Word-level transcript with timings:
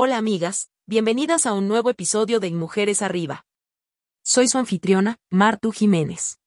Hola 0.00 0.16
amigas, 0.16 0.70
bienvenidas 0.86 1.44
a 1.44 1.54
un 1.54 1.66
nuevo 1.66 1.90
episodio 1.90 2.38
de 2.38 2.52
Mujeres 2.52 3.02
Arriba. 3.02 3.44
Soy 4.22 4.46
su 4.46 4.56
anfitriona, 4.56 5.16
Martu 5.28 5.72
Jiménez. 5.72 6.38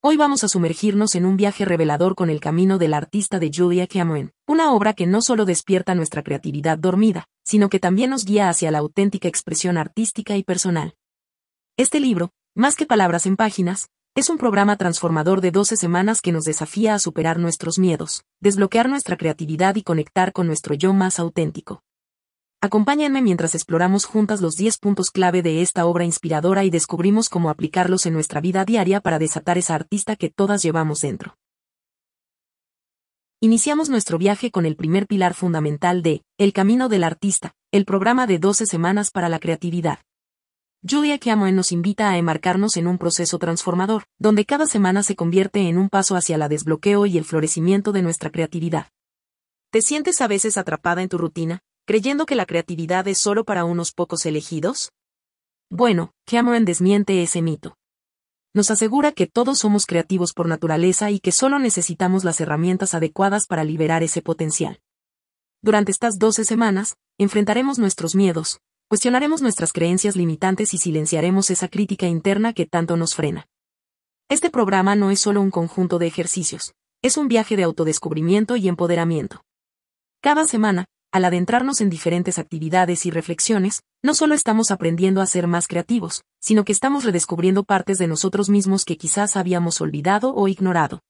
Hoy 0.00 0.16
vamos 0.16 0.42
a 0.42 0.48
sumergirnos 0.48 1.14
en 1.14 1.24
un 1.24 1.36
viaje 1.36 1.64
revelador 1.64 2.16
con 2.16 2.28
el 2.28 2.40
camino 2.40 2.78
del 2.78 2.94
artista 2.94 3.38
de 3.38 3.52
Julia 3.54 3.86
Cameron, 3.86 4.32
una 4.48 4.72
obra 4.72 4.94
que 4.94 5.06
no 5.06 5.22
solo 5.22 5.44
despierta 5.44 5.94
nuestra 5.94 6.24
creatividad 6.24 6.76
dormida, 6.76 7.28
sino 7.44 7.68
que 7.68 7.78
también 7.78 8.10
nos 8.10 8.24
guía 8.24 8.48
hacia 8.48 8.72
la 8.72 8.78
auténtica 8.78 9.28
expresión 9.28 9.78
artística 9.78 10.36
y 10.36 10.42
personal. 10.42 10.96
Este 11.76 12.00
libro, 12.00 12.32
más 12.56 12.74
que 12.74 12.84
palabras 12.84 13.26
en 13.26 13.36
páginas, 13.36 13.90
es 14.16 14.28
un 14.28 14.38
programa 14.38 14.76
transformador 14.76 15.40
de 15.40 15.52
12 15.52 15.76
semanas 15.76 16.20
que 16.20 16.32
nos 16.32 16.42
desafía 16.42 16.94
a 16.94 16.98
superar 16.98 17.38
nuestros 17.38 17.78
miedos, 17.78 18.24
desbloquear 18.40 18.88
nuestra 18.88 19.16
creatividad 19.16 19.76
y 19.76 19.84
conectar 19.84 20.32
con 20.32 20.48
nuestro 20.48 20.74
yo 20.74 20.92
más 20.92 21.20
auténtico. 21.20 21.84
Acompáñenme 22.64 23.22
mientras 23.22 23.56
exploramos 23.56 24.04
juntas 24.04 24.40
los 24.40 24.54
10 24.54 24.78
puntos 24.78 25.10
clave 25.10 25.42
de 25.42 25.62
esta 25.62 25.84
obra 25.84 26.04
inspiradora 26.04 26.62
y 26.62 26.70
descubrimos 26.70 27.28
cómo 27.28 27.50
aplicarlos 27.50 28.06
en 28.06 28.14
nuestra 28.14 28.40
vida 28.40 28.64
diaria 28.64 29.00
para 29.00 29.18
desatar 29.18 29.58
esa 29.58 29.74
artista 29.74 30.14
que 30.14 30.30
todas 30.30 30.62
llevamos 30.62 31.00
dentro. 31.00 31.36
Iniciamos 33.40 33.88
nuestro 33.90 34.16
viaje 34.16 34.52
con 34.52 34.64
el 34.64 34.76
primer 34.76 35.08
pilar 35.08 35.34
fundamental 35.34 36.04
de 36.04 36.22
El 36.38 36.52
Camino 36.52 36.88
del 36.88 37.02
Artista, 37.02 37.52
el 37.72 37.84
programa 37.84 38.28
de 38.28 38.38
12 38.38 38.66
semanas 38.66 39.10
para 39.10 39.28
la 39.28 39.40
creatividad. 39.40 39.98
Julia 40.88 41.18
Cameron 41.18 41.56
nos 41.56 41.72
invita 41.72 42.10
a 42.10 42.16
enmarcarnos 42.16 42.76
en 42.76 42.86
un 42.86 42.96
proceso 42.96 43.40
transformador, 43.40 44.04
donde 44.20 44.44
cada 44.44 44.66
semana 44.66 45.02
se 45.02 45.16
convierte 45.16 45.68
en 45.68 45.78
un 45.78 45.88
paso 45.88 46.14
hacia 46.14 46.38
la 46.38 46.48
desbloqueo 46.48 47.06
y 47.06 47.18
el 47.18 47.24
florecimiento 47.24 47.90
de 47.90 48.02
nuestra 48.02 48.30
creatividad. 48.30 48.86
¿Te 49.72 49.82
sientes 49.82 50.20
a 50.20 50.28
veces 50.28 50.56
atrapada 50.56 51.02
en 51.02 51.08
tu 51.08 51.18
rutina, 51.18 51.60
creyendo 51.84 52.26
que 52.26 52.34
la 52.34 52.46
creatividad 52.46 53.06
es 53.08 53.18
solo 53.18 53.44
para 53.44 53.64
unos 53.64 53.92
pocos 53.92 54.24
elegidos? 54.26 54.92
Bueno, 55.70 56.12
Cameron 56.26 56.64
desmiente 56.64 57.22
ese 57.22 57.42
mito. 57.42 57.76
Nos 58.54 58.70
asegura 58.70 59.12
que 59.12 59.26
todos 59.26 59.58
somos 59.58 59.86
creativos 59.86 60.34
por 60.34 60.46
naturaleza 60.46 61.10
y 61.10 61.20
que 61.20 61.32
solo 61.32 61.58
necesitamos 61.58 62.24
las 62.24 62.40
herramientas 62.40 62.94
adecuadas 62.94 63.46
para 63.46 63.64
liberar 63.64 64.02
ese 64.02 64.20
potencial. 64.20 64.80
Durante 65.62 65.90
estas 65.90 66.18
12 66.18 66.44
semanas, 66.44 66.96
enfrentaremos 67.18 67.78
nuestros 67.78 68.14
miedos, 68.14 68.60
cuestionaremos 68.88 69.40
nuestras 69.40 69.72
creencias 69.72 70.16
limitantes 70.16 70.74
y 70.74 70.78
silenciaremos 70.78 71.50
esa 71.50 71.68
crítica 71.68 72.06
interna 72.06 72.52
que 72.52 72.66
tanto 72.66 72.98
nos 72.98 73.14
frena. 73.14 73.46
Este 74.28 74.50
programa 74.50 74.96
no 74.96 75.10
es 75.10 75.20
solo 75.20 75.40
un 75.40 75.50
conjunto 75.50 75.98
de 75.98 76.08
ejercicios, 76.08 76.74
es 77.00 77.16
un 77.16 77.28
viaje 77.28 77.56
de 77.56 77.62
autodescubrimiento 77.62 78.56
y 78.56 78.68
empoderamiento. 78.68 79.44
Cada 80.20 80.46
semana, 80.46 80.84
al 81.12 81.26
adentrarnos 81.26 81.80
en 81.80 81.90
diferentes 81.90 82.38
actividades 82.38 83.06
y 83.06 83.10
reflexiones, 83.10 83.82
no 84.02 84.14
solo 84.14 84.34
estamos 84.34 84.70
aprendiendo 84.70 85.20
a 85.20 85.26
ser 85.26 85.46
más 85.46 85.68
creativos, 85.68 86.24
sino 86.40 86.64
que 86.64 86.72
estamos 86.72 87.04
redescubriendo 87.04 87.62
partes 87.62 87.98
de 87.98 88.08
nosotros 88.08 88.48
mismos 88.48 88.84
que 88.84 88.96
quizás 88.96 89.36
habíamos 89.36 89.80
olvidado 89.80 90.34
o 90.34 90.48
ignorado. 90.48 91.00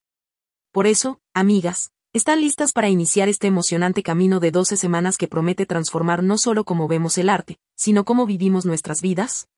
Por 0.72 0.86
eso, 0.86 1.20
amigas, 1.32 1.92
¿Están 2.14 2.42
listas 2.42 2.74
para 2.74 2.90
iniciar 2.90 3.30
este 3.30 3.46
emocionante 3.46 4.02
camino 4.02 4.38
de 4.38 4.50
12 4.50 4.76
semanas 4.76 5.16
que 5.16 5.28
promete 5.28 5.64
transformar 5.64 6.22
no 6.22 6.36
solo 6.36 6.64
cómo 6.64 6.86
vemos 6.86 7.16
el 7.16 7.30
arte, 7.30 7.56
sino 7.74 8.04
cómo 8.04 8.26
vivimos 8.26 8.66
nuestras 8.66 9.00
vidas? 9.00 9.48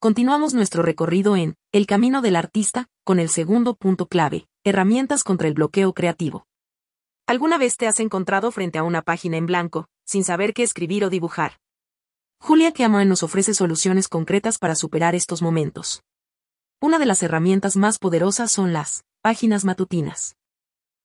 Continuamos 0.00 0.52
nuestro 0.52 0.82
recorrido 0.82 1.34
en 1.34 1.54
El 1.72 1.86
Camino 1.86 2.20
del 2.20 2.36
Artista, 2.36 2.88
con 3.04 3.20
el 3.20 3.30
segundo 3.30 3.74
punto 3.74 4.04
clave, 4.04 4.48
herramientas 4.62 5.24
contra 5.24 5.48
el 5.48 5.54
bloqueo 5.54 5.94
creativo. 5.94 6.44
¿Alguna 7.30 7.58
vez 7.58 7.76
te 7.76 7.86
has 7.86 8.00
encontrado 8.00 8.50
frente 8.50 8.76
a 8.76 8.82
una 8.82 9.02
página 9.02 9.36
en 9.36 9.46
blanco, 9.46 9.86
sin 10.04 10.24
saber 10.24 10.52
qué 10.52 10.64
escribir 10.64 11.04
o 11.04 11.10
dibujar? 11.10 11.60
Julia 12.40 12.72
Cameron 12.72 13.08
nos 13.08 13.22
ofrece 13.22 13.54
soluciones 13.54 14.08
concretas 14.08 14.58
para 14.58 14.74
superar 14.74 15.14
estos 15.14 15.40
momentos. 15.40 16.02
Una 16.80 16.98
de 16.98 17.06
las 17.06 17.22
herramientas 17.22 17.76
más 17.76 18.00
poderosas 18.00 18.50
son 18.50 18.72
las 18.72 19.04
páginas 19.22 19.64
matutinas. 19.64 20.34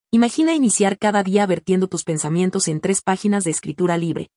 Imagina 0.09 0.55
iniciar 0.55 0.97
cada 0.97 1.21
día 1.21 1.45
vertiendo 1.45 1.87
tus 1.87 2.03
pensamientos 2.03 2.69
en 2.69 2.81
tres 2.81 3.03
páginas 3.03 3.43
de 3.43 3.51
escritura 3.51 3.95
libre. 3.95 4.31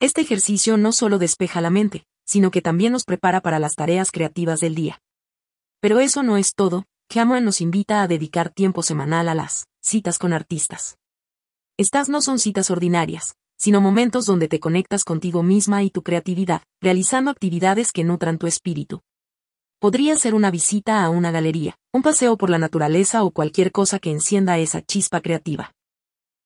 Este 0.00 0.20
ejercicio 0.20 0.76
no 0.76 0.92
solo 0.92 1.16
despeja 1.16 1.62
la 1.62 1.70
mente, 1.70 2.04
sino 2.26 2.50
que 2.50 2.60
también 2.60 2.92
nos 2.92 3.04
prepara 3.04 3.40
para 3.40 3.58
las 3.58 3.74
tareas 3.74 4.10
creativas 4.10 4.60
del 4.60 4.74
día. 4.74 5.00
Pero 5.80 5.98
eso 5.98 6.22
no 6.22 6.36
es 6.36 6.52
todo, 6.54 6.84
Cameron 7.08 7.46
nos 7.46 7.62
invita 7.62 8.02
a 8.02 8.06
dedicar 8.06 8.50
tiempo 8.50 8.82
semanal 8.82 9.30
a 9.30 9.34
las 9.34 9.66
citas 9.80 10.18
con 10.18 10.34
artistas. 10.34 10.98
Estas 11.78 12.08
no 12.08 12.22
son 12.22 12.38
citas 12.38 12.70
ordinarias, 12.70 13.36
sino 13.58 13.82
momentos 13.82 14.24
donde 14.24 14.48
te 14.48 14.60
conectas 14.60 15.04
contigo 15.04 15.42
misma 15.42 15.82
y 15.82 15.90
tu 15.90 16.02
creatividad, 16.02 16.62
realizando 16.80 17.30
actividades 17.30 17.92
que 17.92 18.02
nutran 18.02 18.38
tu 18.38 18.46
espíritu. 18.46 19.02
Podría 19.78 20.16
ser 20.16 20.34
una 20.34 20.50
visita 20.50 21.04
a 21.04 21.10
una 21.10 21.30
galería, 21.30 21.76
un 21.92 22.00
paseo 22.00 22.38
por 22.38 22.48
la 22.48 22.56
naturaleza 22.56 23.24
o 23.24 23.30
cualquier 23.30 23.72
cosa 23.72 23.98
que 23.98 24.10
encienda 24.10 24.56
esa 24.56 24.80
chispa 24.80 25.20
creativa. 25.20 25.74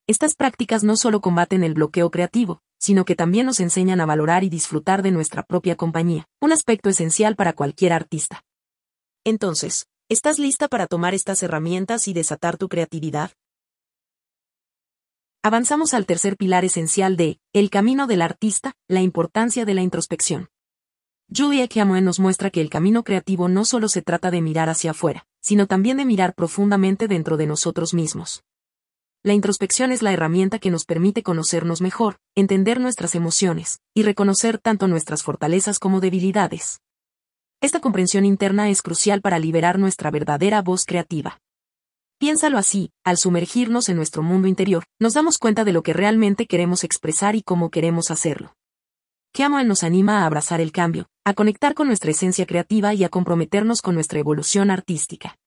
Estas 0.08 0.34
prácticas 0.34 0.82
no 0.82 0.96
solo 0.96 1.20
combaten 1.20 1.62
el 1.62 1.74
bloqueo 1.74 2.10
creativo, 2.10 2.60
sino 2.80 3.04
que 3.04 3.14
también 3.14 3.46
nos 3.46 3.60
enseñan 3.60 4.00
a 4.00 4.06
valorar 4.06 4.42
y 4.42 4.48
disfrutar 4.48 5.00
de 5.02 5.12
nuestra 5.12 5.44
propia 5.44 5.76
compañía, 5.76 6.26
un 6.40 6.50
aspecto 6.50 6.88
esencial 6.88 7.36
para 7.36 7.52
cualquier 7.52 7.92
artista. 7.92 8.42
Entonces, 9.24 9.86
¿estás 10.08 10.40
lista 10.40 10.66
para 10.66 10.88
tomar 10.88 11.14
estas 11.14 11.40
herramientas 11.44 12.08
y 12.08 12.14
desatar 12.14 12.56
tu 12.56 12.68
creatividad? 12.68 13.30
Avanzamos 15.42 15.94
al 15.94 16.04
tercer 16.04 16.36
pilar 16.36 16.66
esencial 16.66 17.16
de 17.16 17.40
El 17.54 17.70
camino 17.70 18.06
del 18.06 18.20
artista, 18.20 18.74
la 18.88 19.00
importancia 19.00 19.64
de 19.64 19.72
la 19.72 19.80
introspección. 19.80 20.50
Julia 21.34 21.66
Cameron 21.66 22.04
nos 22.04 22.20
muestra 22.20 22.50
que 22.50 22.60
el 22.60 22.68
camino 22.68 23.04
creativo 23.04 23.48
no 23.48 23.64
solo 23.64 23.88
se 23.88 24.02
trata 24.02 24.30
de 24.30 24.42
mirar 24.42 24.68
hacia 24.68 24.90
afuera, 24.90 25.26
sino 25.40 25.66
también 25.66 25.96
de 25.96 26.04
mirar 26.04 26.34
profundamente 26.34 27.08
dentro 27.08 27.38
de 27.38 27.46
nosotros 27.46 27.94
mismos. 27.94 28.44
La 29.22 29.32
introspección 29.32 29.92
es 29.92 30.02
la 30.02 30.12
herramienta 30.12 30.58
que 30.58 30.70
nos 30.70 30.84
permite 30.84 31.22
conocernos 31.22 31.80
mejor, 31.80 32.18
entender 32.34 32.78
nuestras 32.78 33.14
emociones, 33.14 33.80
y 33.94 34.02
reconocer 34.02 34.58
tanto 34.58 34.88
nuestras 34.88 35.22
fortalezas 35.22 35.78
como 35.78 36.00
debilidades. 36.00 36.82
Esta 37.62 37.80
comprensión 37.80 38.26
interna 38.26 38.68
es 38.68 38.82
crucial 38.82 39.22
para 39.22 39.38
liberar 39.38 39.78
nuestra 39.78 40.10
verdadera 40.10 40.60
voz 40.60 40.84
creativa. 40.84 41.40
Piénsalo 42.20 42.58
así, 42.58 42.92
al 43.02 43.16
sumergirnos 43.16 43.88
en 43.88 43.96
nuestro 43.96 44.22
mundo 44.22 44.46
interior, 44.46 44.84
nos 44.98 45.14
damos 45.14 45.38
cuenta 45.38 45.64
de 45.64 45.72
lo 45.72 45.82
que 45.82 45.94
realmente 45.94 46.46
queremos 46.46 46.84
expresar 46.84 47.34
y 47.34 47.40
cómo 47.42 47.70
queremos 47.70 48.10
hacerlo. 48.10 48.54
Cameron 49.32 49.68
nos 49.68 49.84
anima 49.84 50.20
a 50.20 50.26
abrazar 50.26 50.60
el 50.60 50.70
cambio, 50.70 51.08
a 51.24 51.32
conectar 51.32 51.72
con 51.72 51.86
nuestra 51.86 52.10
esencia 52.10 52.44
creativa 52.44 52.92
y 52.92 53.04
a 53.04 53.08
comprometernos 53.08 53.80
con 53.80 53.94
nuestra 53.94 54.18
evolución 54.18 54.70
artística. 54.70 55.38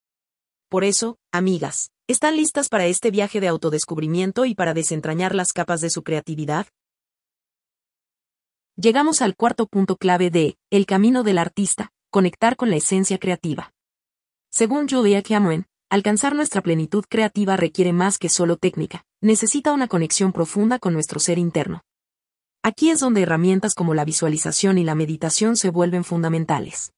Por 0.67 0.84
eso, 0.84 1.19
amigas, 1.31 1.91
¿están 2.07 2.38
listas 2.38 2.69
para 2.69 2.88
este 2.88 3.11
viaje 3.11 3.40
de 3.40 3.50
autodescubrimiento 3.50 4.45
y 4.45 4.55
para 4.55 4.73
desentrañar 4.73 5.35
las 5.35 5.53
capas 5.53 5.79
de 5.79 5.91
su 5.91 6.01
creatividad? 6.01 6.66
Llegamos 8.78 9.22
al 9.22 9.35
cuarto 9.35 9.67
punto 9.67 9.95
clave 9.95 10.31
de 10.31 10.57
El 10.72 10.88
camino 10.88 11.22
del 11.22 11.38
artista, 11.38 11.91
conectar 12.09 12.55
con 12.55 12.72
la 12.72 12.78
esencia 12.78 13.19
creativa. 13.19 13.73
Según 14.50 14.90
Julia 14.90 15.22
Cameron, 15.22 15.67
alcanzar 15.94 16.34
nuestra 16.34 16.64
plenitud 16.64 17.06
creativa 17.08 17.56
requiere 17.56 17.94
más 17.94 18.18
que 18.18 18.28
solo 18.28 18.58
técnica, 18.58 19.06
necesita 19.22 19.72
una 19.72 19.88
conexión 19.88 20.34
profunda 20.34 20.80
con 20.80 20.92
nuestro 20.92 21.20
ser 21.20 21.38
interno. 21.38 21.84
Aquí 22.64 22.90
es 22.90 23.00
donde 23.00 23.22
herramientas 23.22 23.76
como 23.76 23.94
la 23.94 24.03
visualización 24.03 24.80
y 24.80 24.84
la 24.84 24.96
meditación 24.96 25.56
se 25.56 25.70
vuelven 25.70 26.03
fundamentales. 26.03 26.94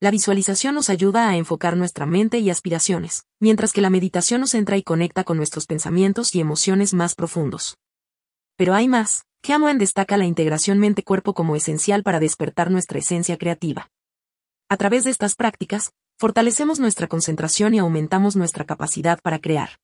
La 0.00 0.10
visualización 0.10 0.74
nos 0.74 0.90
ayuda 0.90 1.30
a 1.30 1.36
enfocar 1.38 1.78
nuestra 1.78 2.04
mente 2.04 2.40
y 2.40 2.50
aspiraciones, 2.50 3.24
mientras 3.40 3.72
que 3.72 3.80
la 3.80 3.88
meditación 3.88 4.42
nos 4.42 4.50
centra 4.50 4.76
y 4.76 4.82
conecta 4.82 5.24
con 5.24 5.38
nuestros 5.38 5.64
pensamientos 5.64 6.34
y 6.34 6.40
emociones 6.40 6.92
más 6.92 7.14
profundos. 7.14 7.78
Pero 8.58 8.74
hay 8.74 8.86
más, 8.86 9.24
Cameron 9.40 9.78
destaca 9.78 10.18
la 10.18 10.26
integración 10.26 10.78
mente-cuerpo 10.78 11.32
como 11.32 11.56
esencial 11.56 12.02
para 12.02 12.20
despertar 12.20 12.70
nuestra 12.70 12.98
esencia 12.98 13.38
creativa. 13.38 13.88
A 14.68 14.76
través 14.76 15.04
de 15.04 15.10
estas 15.10 15.36
prácticas, 15.36 15.92
fortalecemos 16.20 16.78
nuestra 16.78 17.06
concentración 17.06 17.72
y 17.72 17.78
aumentamos 17.78 18.36
nuestra 18.36 18.66
capacidad 18.66 19.18
para 19.22 19.38
crear. 19.38 19.80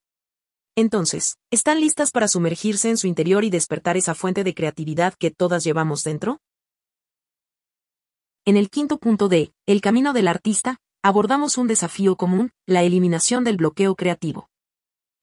Entonces, 0.76 1.38
¿están 1.50 1.80
listas 1.80 2.10
para 2.10 2.28
sumergirse 2.28 2.90
en 2.90 2.98
su 2.98 3.06
interior 3.06 3.42
y 3.42 3.48
despertar 3.48 3.96
esa 3.96 4.14
fuente 4.14 4.44
de 4.44 4.54
creatividad 4.54 5.14
que 5.14 5.30
todas 5.30 5.64
llevamos 5.64 6.04
dentro? 6.04 6.38
En 8.44 8.58
el 8.58 8.68
quinto 8.68 8.98
punto 8.98 9.30
de 9.30 9.54
El 9.64 9.80
camino 9.80 10.12
del 10.12 10.28
artista, 10.28 10.76
abordamos 11.02 11.56
un 11.56 11.68
desafío 11.68 12.16
común, 12.16 12.50
la 12.66 12.82
eliminación 12.82 13.42
del 13.42 13.56
bloqueo 13.56 13.94
creativo. 13.94 14.50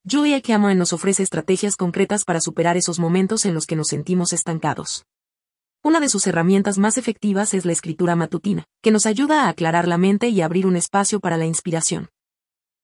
Julia 0.10 0.42
Cameron 0.42 0.80
nos 0.80 0.94
ofrece 0.94 1.22
estrategias 1.22 1.76
concretas 1.76 2.24
para 2.26 2.42
superar 2.42 2.76
esos 2.76 2.98
momentos 2.98 3.46
en 3.46 3.54
los 3.54 3.68
que 3.68 3.76
nos 3.76 3.90
sentimos 3.90 4.34
estancados. 4.34 5.06
Una 5.86 6.00
de 6.00 6.08
sus 6.08 6.26
herramientas 6.28 6.78
más 6.78 6.98
efectivas 6.98 7.54
es 7.54 7.66
la 7.66 7.74
escritura 7.74 8.16
matutina, 8.16 8.64
que 8.82 8.90
nos 8.90 9.06
ayuda 9.06 9.44
a 9.44 9.50
aclarar 9.50 9.86
la 9.86 9.98
mente 9.98 10.30
y 10.30 10.40
abrir 10.40 10.66
un 10.66 10.78
espacio 10.78 11.20
para 11.20 11.36
la 11.36 11.46
inspiración. 11.46 12.10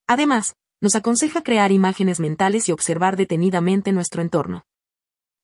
Además, 0.06 0.56
nos 0.82 0.96
aconseja 0.96 1.42
crear 1.42 1.72
imágenes 1.72 2.20
mentales 2.20 2.68
y 2.68 2.74
observar 2.74 3.16
detenidamente 3.16 3.94
nuestro 3.94 4.22
entorno. 4.22 4.66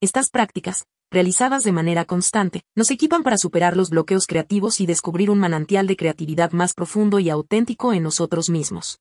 Estas 0.01 0.31
prácticas, 0.31 0.85
realizadas 1.09 1.63
de 1.63 1.71
manera 1.71 2.03
constante, 2.03 2.63
nos 2.75 2.91
equipan 2.91 3.23
para 3.23 3.37
superar 3.37 3.77
los 3.77 3.89
bloqueos 3.89 4.27
creativos 4.27 4.81
y 4.81 4.85
descubrir 4.85 5.29
un 5.29 5.39
manantial 5.39 5.87
de 5.87 5.95
creatividad 5.95 6.51
más 6.51 6.73
profundo 6.73 7.19
y 7.19 7.29
auténtico 7.29 7.93
en 7.93 8.03
nosotros 8.03 8.49
mismos. 8.49 8.99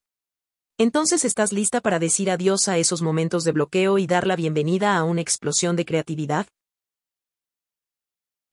Entonces 0.79 1.25
estás 1.25 1.53
lista 1.53 1.81
para 1.81 1.99
decir 1.99 2.31
adiós 2.31 2.69
a 2.69 2.79
esos 2.79 3.03
momentos 3.03 3.43
de 3.43 3.51
bloqueo 3.51 3.99
y 3.99 4.07
dar 4.07 4.29
la 4.29 4.37
bienvenida 4.37 4.97
a 4.97 5.03
una 5.03 5.23
explosión 5.23 5.75
de 5.75 5.85
creatividad? 5.85 6.47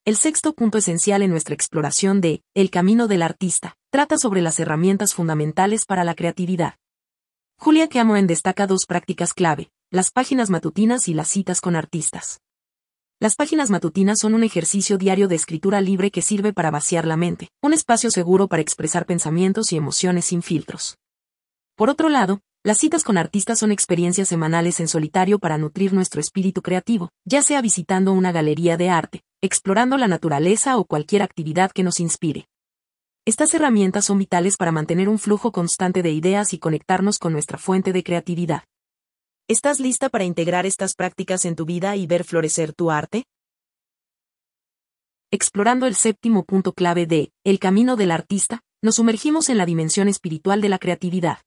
El 0.03 0.15
sexto 0.15 0.53
punto 0.53 0.79
esencial 0.79 1.21
en 1.21 1.29
nuestra 1.29 1.53
exploración 1.53 2.21
de 2.21 2.41
El 2.55 2.71
camino 2.71 3.07
del 3.07 3.21
artista 3.21 3.75
trata 3.91 4.17
sobre 4.17 4.41
las 4.41 4.59
herramientas 4.59 5.13
fundamentales 5.13 5.85
para 5.85 6.03
la 6.03 6.15
creatividad. 6.15 6.73
Julia 7.59 7.87
Cameron 7.87 8.25
destaca 8.25 8.65
dos 8.65 8.87
prácticas 8.87 9.35
clave, 9.35 9.69
las 9.91 10.09
páginas 10.09 10.49
matutinas 10.49 11.07
y 11.07 11.13
las 11.13 11.27
citas 11.27 11.61
con 11.61 11.75
artistas. 11.75 12.41
Las 13.19 13.35
páginas 13.35 13.69
matutinas 13.69 14.17
son 14.17 14.33
un 14.33 14.43
ejercicio 14.43 14.97
diario 14.97 15.27
de 15.27 15.35
escritura 15.35 15.81
libre 15.81 16.09
que 16.09 16.23
sirve 16.23 16.51
para 16.51 16.71
vaciar 16.71 17.05
la 17.05 17.15
mente, 17.15 17.49
un 17.61 17.71
espacio 17.71 18.09
seguro 18.09 18.47
para 18.47 18.63
expresar 18.63 19.05
pensamientos 19.05 19.71
y 19.71 19.77
emociones 19.77 20.25
sin 20.25 20.41
filtros. 20.41 20.97
Por 21.75 21.91
otro 21.91 22.09
lado, 22.09 22.39
las 22.63 22.79
citas 22.79 23.03
con 23.03 23.19
artistas 23.19 23.59
son 23.59 23.71
experiencias 23.71 24.29
semanales 24.29 24.79
en 24.79 24.87
solitario 24.87 25.37
para 25.37 25.59
nutrir 25.59 25.93
nuestro 25.93 26.21
espíritu 26.21 26.63
creativo, 26.63 27.11
ya 27.23 27.43
sea 27.43 27.61
visitando 27.61 28.13
una 28.13 28.31
galería 28.31 28.77
de 28.77 28.89
arte, 28.89 29.21
explorando 29.43 29.97
la 29.97 30.07
naturaleza 30.07 30.77
o 30.77 30.85
cualquier 30.85 31.23
actividad 31.23 31.71
que 31.71 31.81
nos 31.81 31.99
inspire. 31.99 32.47
Estas 33.25 33.53
herramientas 33.55 34.05
son 34.05 34.19
vitales 34.19 34.55
para 34.55 34.71
mantener 34.71 35.09
un 35.09 35.17
flujo 35.17 35.51
constante 35.51 36.03
de 36.03 36.11
ideas 36.11 36.53
y 36.53 36.59
conectarnos 36.59 37.17
con 37.17 37.33
nuestra 37.33 37.57
fuente 37.57 37.91
de 37.91 38.03
creatividad. 38.03 38.63
¿Estás 39.47 39.79
lista 39.79 40.09
para 40.09 40.25
integrar 40.25 40.67
estas 40.67 40.93
prácticas 40.93 41.45
en 41.45 41.55
tu 41.55 41.65
vida 41.65 41.95
y 41.95 42.05
ver 42.05 42.23
florecer 42.23 42.73
tu 42.73 42.91
arte? 42.91 43.25
Explorando 45.31 45.87
el 45.87 45.95
séptimo 45.95 46.43
punto 46.43 46.73
clave 46.73 47.07
de 47.07 47.31
El 47.43 47.57
camino 47.57 47.95
del 47.95 48.11
artista, 48.11 48.61
nos 48.83 48.95
sumergimos 48.95 49.49
en 49.49 49.57
la 49.57 49.65
dimensión 49.65 50.07
espiritual 50.07 50.61
de 50.61 50.69
la 50.69 50.77
creatividad. 50.77 51.39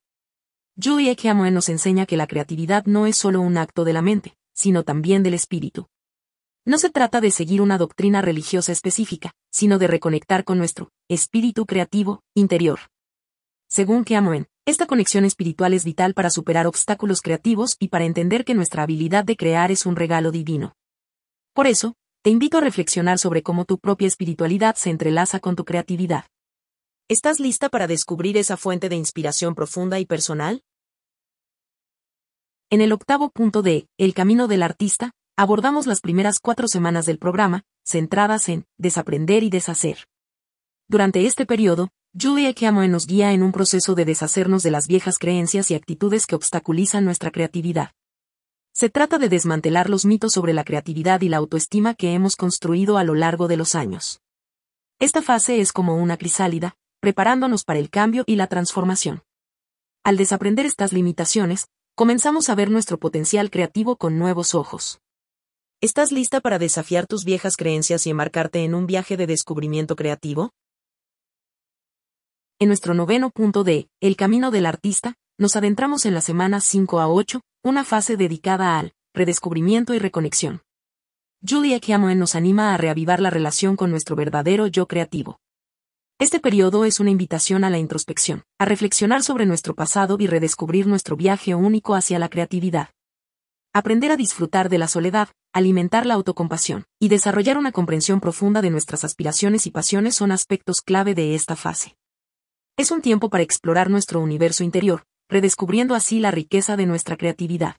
Julie 0.82 1.14
Cameron 1.14 1.55
nos 1.55 1.69
enseña 1.69 2.06
que 2.06 2.17
la 2.17 2.26
creatividad 2.26 2.87
no 2.87 3.06
es 3.06 3.17
solo 3.17 3.41
un 3.41 3.56
acto 3.56 3.85
de 3.85 3.93
la 3.93 4.02
mente, 4.02 4.37
sino 4.52 4.82
también 4.82 5.23
del 5.23 5.35
espíritu. 5.35 5.87
No 6.66 6.78
se 6.78 6.88
trata 6.88 7.20
de 7.20 7.31
seguir 7.31 7.61
una 7.61 7.76
doctrina 7.76 8.22
religiosa 8.22 8.72
específica, 8.72 9.32
sino 9.52 9.78
de 9.78 9.87
reconectar 9.87 10.44
con 10.44 10.56
nuestro 10.56 10.88
espíritu 11.11 11.66
creativo 11.66 12.22
interior. 12.34 12.81
Según 13.69 14.05
Cameron, 14.05 14.46
esta 14.64 14.87
conexión 14.87 15.26
espiritual 15.26 15.75
es 15.75 15.84
vital 15.84 16.14
para 16.14 16.31
superar 16.31 16.66
obstáculos 16.66 17.20
creativos 17.20 17.76
y 17.78 17.88
para 17.88 18.06
entender 18.06 18.46
que 18.46 18.55
nuestra 18.55 18.82
habilidad 18.82 19.25
de 19.25 19.37
crear 19.37 19.70
es 19.70 19.84
un 19.84 19.94
regalo 19.94 20.31
divino. 20.31 20.72
Por 21.52 21.66
eso, 21.66 21.96
te 22.22 22.31
invito 22.31 22.56
a 22.56 22.62
reflexionar 22.62 23.19
sobre 23.19 23.43
cómo 23.43 23.67
tu 23.67 23.78
propia 23.78 24.08
espiritualidad 24.08 24.76
se 24.76 24.88
entrelaza 24.88 25.40
con 25.40 25.56
tu 25.56 25.67
creatividad. 25.67 26.25
¿Estás 27.08 27.40
lista 27.40 27.69
para 27.69 27.87
descubrir 27.87 28.38
esa 28.38 28.56
fuente 28.56 28.88
de 28.88 28.96
inspiración 28.96 29.55
profunda 29.55 30.00
y 30.00 30.06
personal? 30.06 30.62
En 32.70 32.81
el 32.81 32.93
octavo 32.93 33.28
punto 33.28 33.60
de 33.60 33.87
El 33.99 34.14
camino 34.14 34.49
del 34.49 34.62
artista, 34.62 35.12
abordamos 35.36 35.86
las 35.86 36.00
primeras 36.00 36.38
cuatro 36.38 36.69
semanas 36.69 37.06
del 37.06 37.19
programa, 37.19 37.64
centradas 37.84 38.48
en 38.48 38.66
desaprender 38.78 39.42
y 39.42 39.50
deshacer. 39.50 40.06
Durante 40.88 41.26
este 41.26 41.46
periodo, 41.46 41.90
Julia 42.16 42.54
Cameron 42.54 42.92
nos 42.92 43.06
guía 43.06 43.32
en 43.32 43.42
un 43.42 43.50
proceso 43.50 43.94
de 43.94 44.04
deshacernos 44.04 44.62
de 44.62 44.70
las 44.70 44.86
viejas 44.86 45.19
creencias 45.19 45.70
y 45.70 45.75
actitudes 45.75 46.26
que 46.26 46.36
obstaculizan 46.36 47.04
nuestra 47.04 47.32
creatividad. 47.32 47.90
Se 48.72 48.90
trata 48.90 49.19
de 49.19 49.28
desmantelar 49.28 49.90
los 49.90 50.04
mitos 50.04 50.32
sobre 50.32 50.52
la 50.52 50.64
creatividad 50.64 51.20
y 51.22 51.28
la 51.28 51.38
autoestima 51.38 51.94
que 51.94 52.14
hemos 52.14 52.36
construido 52.36 52.98
a 52.98 53.04
lo 53.04 53.14
largo 53.14 53.48
de 53.48 53.56
los 53.56 53.75
años. 53.75 54.20
Esta 55.00 55.22
fase 55.22 55.60
es 55.60 55.72
como 55.72 55.96
una 55.96 56.16
crisálida, 56.16 56.76
preparándonos 57.00 57.64
para 57.64 57.81
el 57.81 57.90
cambio 57.90 58.22
y 58.26 58.36
la 58.36 58.46
transformación. 58.46 59.22
Al 60.04 60.16
desaprender 60.16 60.66
estas 60.66 60.92
limitaciones, 60.92 61.66
comenzamos 61.96 62.48
a 62.48 62.54
ver 62.54 62.70
nuestro 62.70 62.98
potencial 62.98 63.50
creativo 63.50 63.96
con 63.96 64.19
nuevos 64.19 64.54
ojos. 64.54 65.00
¿Estás 65.84 66.12
lista 66.12 66.40
para 66.40 66.58
desafiar 66.58 67.06
tus 67.06 67.26
viejas 67.26 67.58
creencias 67.58 68.06
y 68.06 68.10
embarcarte 68.10 68.64
en 68.64 68.75
un 68.75 68.86
viaje 68.86 69.19
de 69.19 69.26
descubrimiento 69.26 69.96
creativo? 69.96 70.54
En 72.58 72.69
nuestro 72.69 72.94
noveno 72.94 73.28
punto 73.28 73.64
de 73.64 73.90
El 74.00 74.16
camino 74.16 74.50
del 74.50 74.64
artista, 74.64 75.16
nos 75.38 75.56
adentramos 75.56 76.06
en 76.06 76.14
las 76.14 76.25
semanas 76.25 76.64
5 76.64 77.00
a 77.00 77.08
8, 77.08 77.42
una 77.62 77.84
fase 77.84 78.16
dedicada 78.16 78.78
al 78.78 78.94
redescubrimiento 79.12 79.92
y 79.92 79.98
reconexión. 79.98 80.62
Julia 81.46 81.78
Cameron 81.81 82.19
nos 82.19 82.34
anima 82.34 82.72
a 82.72 82.78
reavivar 82.78 83.20
la 83.20 83.28
relación 83.28 83.76
con 83.76 83.90
nuestro 83.90 84.16
verdadero 84.16 84.66
yo 84.69 84.88
creativo. 84.88 85.38
Este 86.19 86.40
periodo 86.40 86.86
es 86.86 86.98
una 86.98 87.10
invitación 87.10 87.62
a 87.62 87.69
la 87.69 87.76
introspección, 87.76 88.44
a 88.58 88.64
reflexionar 88.64 89.22
sobre 89.22 89.44
nuestro 89.44 89.75
pasado 89.75 90.16
y 90.19 90.28
redescubrir 90.28 90.86
nuestro 90.86 91.14
viaje 91.14 91.54
único 91.54 91.94
hacia 91.94 92.19
la 92.19 92.31
creatividad. 92.31 92.88
Aprender 93.75 94.12
a 94.12 94.16
disfrutar 94.16 94.70
de 94.70 94.78
la 94.78 94.88
soledad, 94.88 95.28
alimentar 95.55 96.05
la 96.05 96.15
autocompasión, 96.15 96.85
y 97.01 97.09
desarrollar 97.09 97.56
una 97.56 97.71
comprensión 97.71 98.21
profunda 98.21 98.61
de 98.61 98.71
nuestras 98.71 99.05
aspiraciones 99.05 99.67
y 99.67 99.71
pasiones 99.71 100.17
son 100.17 100.33
aspectos 100.33 100.81
clave 100.81 101.15
de 101.15 101.37
esta 101.37 101.55
fase. 101.55 101.97
Es 102.77 102.91
un 102.91 103.01
tiempo 103.01 103.31
para 103.31 103.45
explorar 103.45 103.89
nuestro 103.89 104.21
universo 104.21 104.65
interior, 104.65 105.05
redescubriendo 105.29 105.95
así 105.95 106.19
la 106.19 106.33
riqueza 106.33 106.77
de 106.77 106.87
nuestra 106.87 107.17
creatividad. 107.17 107.77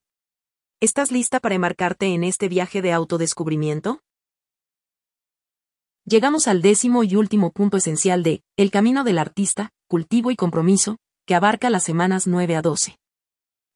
¿Estás 0.79 1.11
lista 1.11 1.41
para 1.41 1.55
embarcarte 1.55 2.07
en 2.07 2.23
este 2.23 2.47
viaje 2.47 2.81
de 2.81 2.93
autodescubrimiento? 2.93 3.99
Llegamos 6.05 6.47
al 6.47 6.61
décimo 6.61 7.03
y 7.03 7.17
último 7.17 7.51
punto 7.51 7.75
esencial 7.75 8.23
de 8.23 8.41
El 8.55 8.71
camino 8.71 9.03
del 9.03 9.17
artista, 9.17 9.71
cultivo 9.87 10.31
y 10.31 10.37
compromiso, 10.37 10.97
que 11.25 11.35
abarca 11.35 11.69
las 11.69 11.83
semanas 11.83 12.25
9 12.25 12.55
a 12.55 12.61
12. 12.61 12.97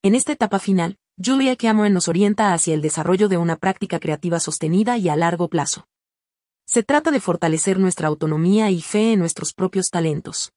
En 0.03 0.15
esta 0.15 0.31
etapa 0.31 0.59
final, 0.59 0.97
Julia 1.21 1.57
Cameron 1.57 1.93
nos 1.93 2.07
orienta 2.07 2.53
hacia 2.53 2.73
el 2.73 2.81
desarrollo 2.81 3.27
de 3.27 3.35
una 3.35 3.57
práctica 3.57 3.99
creativa 3.99 4.39
sostenida 4.39 4.97
y 4.97 5.09
a 5.09 5.17
largo 5.17 5.49
plazo. 5.49 5.85
Se 6.65 6.81
trata 6.81 7.11
de 7.11 7.19
fortalecer 7.19 7.77
nuestra 7.77 8.07
autonomía 8.07 8.71
y 8.71 8.79
fe 8.79 9.11
en 9.11 9.19
nuestros 9.19 9.53
propios 9.53 9.89
talentos. 9.89 10.53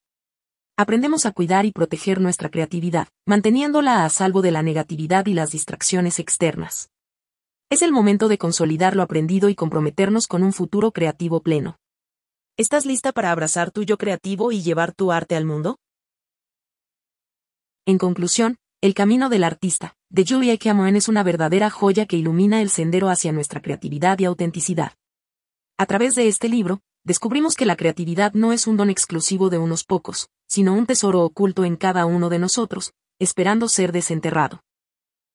Aprendemos 0.77 1.25
a 1.25 1.33
cuidar 1.33 1.65
y 1.65 1.73
proteger 1.73 2.21
nuestra 2.21 2.49
creatividad, 2.49 3.09
manteniéndola 3.25 4.05
a 4.05 4.09
salvo 4.09 4.41
de 4.41 4.51
la 4.51 4.63
negatividad 4.63 5.25
y 5.25 5.33
las 5.33 5.51
distracciones 5.51 6.17
externas. 6.19 6.89
Es 7.69 7.81
el 7.81 7.91
momento 7.91 8.29
de 8.29 8.37
consolidar 8.37 8.95
lo 8.95 9.03
aprendido 9.03 9.49
y 9.49 9.55
comprometernos 9.55 10.27
con 10.27 10.43
un 10.43 10.53
futuro 10.53 10.93
creativo 10.93 11.41
pleno. 11.41 11.77
¿Estás 12.55 12.85
lista 12.85 13.11
para 13.11 13.31
abrazar 13.31 13.71
tu 13.71 13.83
yo 13.83 13.97
creativo 13.97 14.53
y 14.53 14.61
llevar 14.61 14.93
tu 14.93 15.11
arte 15.11 15.35
al 15.35 15.43
mundo? 15.43 15.77
En 17.85 17.97
conclusión, 17.97 18.55
El 18.83 18.93
camino 18.93 19.29
del 19.29 19.45
artista, 19.45 19.95
de 20.09 20.25
Julia 20.27 20.57
Cameron 20.57 20.97
es 20.97 21.07
una 21.07 21.23
verdadera 21.23 21.69
joya 21.69 22.05
que 22.05 22.17
ilumina 22.17 22.61
el 22.61 22.69
sendero 22.69 23.07
hacia 23.07 23.31
nuestra 23.31 23.61
creatividad 23.61 24.19
y 24.19 24.25
autenticidad. 24.25 24.91
A 25.77 25.85
través 25.85 26.15
de 26.15 26.27
este 26.27 26.49
libro, 26.49 26.81
descubrimos 27.05 27.55
que 27.55 27.65
la 27.65 27.77
creatividad 27.77 28.33
no 28.33 28.51
es 28.51 28.67
un 28.67 28.75
don 28.75 28.89
exclusivo 28.89 29.49
de 29.49 29.57
unos 29.57 29.85
pocos, 29.85 30.27
sino 30.49 30.73
un 30.73 30.85
tesoro 30.85 31.21
oculto 31.21 31.63
en 31.63 31.77
cada 31.77 32.05
uno 32.05 32.27
de 32.27 32.39
nosotros, 32.39 32.91
esperando 33.19 33.69
ser 33.69 33.93
desenterrado. 33.93 34.59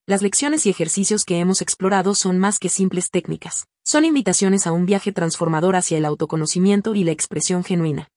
Las 0.04 0.20
lecciones 0.20 0.66
y 0.66 0.68
ejercicios 0.68 1.24
que 1.24 1.38
hemos 1.38 1.62
explorado 1.62 2.14
son 2.14 2.38
más 2.38 2.58
que 2.58 2.68
simples 2.68 3.08
técnicas, 3.08 3.66
son 3.82 4.04
invitaciones 4.04 4.66
a 4.66 4.72
un 4.72 4.84
viaje 4.84 5.10
transformador 5.10 5.74
hacia 5.74 5.96
el 5.96 6.04
autoconocimiento 6.04 6.94
y 6.94 7.02
la 7.02 7.12
expresión 7.12 7.64
genuina. 7.64 8.10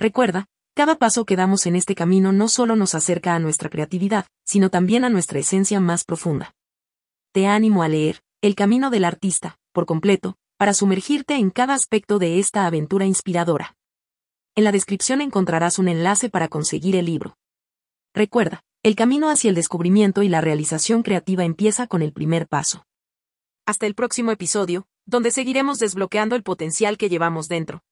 Recuerda, 0.00 0.48
cada 0.78 0.94
paso 0.94 1.24
que 1.24 1.34
damos 1.34 1.66
en 1.66 1.74
este 1.74 1.96
camino 1.96 2.30
no 2.30 2.46
solo 2.46 2.76
nos 2.76 2.94
acerca 2.94 3.34
a 3.34 3.40
nuestra 3.40 3.68
creatividad, 3.68 4.26
sino 4.44 4.70
también 4.70 5.04
a 5.04 5.08
nuestra 5.08 5.40
esencia 5.40 5.80
más 5.80 6.04
profunda. 6.04 6.54
Te 7.32 7.48
animo 7.48 7.82
a 7.82 7.88
leer 7.88 8.20
El 8.42 8.54
Camino 8.54 8.88
del 8.88 9.04
Artista, 9.04 9.58
por 9.72 9.86
completo, 9.86 10.36
para 10.56 10.74
sumergirte 10.74 11.34
en 11.34 11.50
cada 11.50 11.74
aspecto 11.74 12.20
de 12.20 12.38
esta 12.38 12.64
aventura 12.64 13.06
inspiradora. 13.06 13.74
En 14.54 14.62
la 14.62 14.70
descripción 14.70 15.20
encontrarás 15.20 15.80
un 15.80 15.88
enlace 15.88 16.30
para 16.30 16.46
conseguir 16.46 16.94
el 16.94 17.06
libro. 17.06 17.36
Recuerda, 18.14 18.62
el 18.84 18.94
camino 18.94 19.30
hacia 19.30 19.48
el 19.48 19.56
descubrimiento 19.56 20.22
y 20.22 20.28
la 20.28 20.40
realización 20.40 21.02
creativa 21.02 21.42
empieza 21.42 21.88
con 21.88 22.02
el 22.02 22.12
primer 22.12 22.46
paso. 22.46 22.84
Hasta 23.66 23.86
el 23.86 23.96
próximo 23.96 24.30
episodio, 24.30 24.86
donde 25.06 25.32
seguiremos 25.32 25.80
desbloqueando 25.80 26.36
el 26.36 26.44
potencial 26.44 26.98
que 26.98 27.08
llevamos 27.08 27.48
dentro. 27.48 27.82